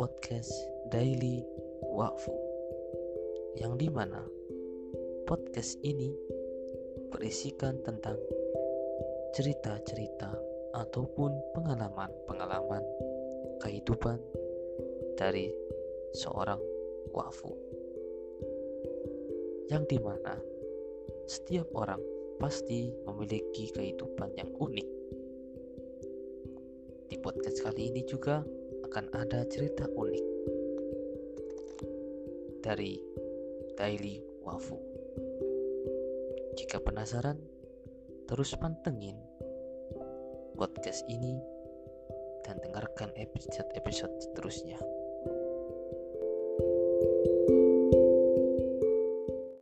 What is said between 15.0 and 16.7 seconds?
dari seorang